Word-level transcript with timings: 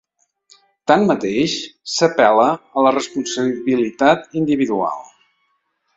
Tanmateix, 0.91 1.53
s’apel·la 1.97 2.47
a 2.55 2.87
la 2.87 2.95
responsabilitat 2.97 4.29
individual. 4.43 5.07